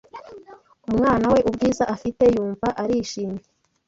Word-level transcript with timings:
umwana 0.89 1.25
we 1.33 1.39
ubwiza 1.49 1.83
afite 1.95 2.23
yumva 2.35 2.67
arishimye 2.81 3.43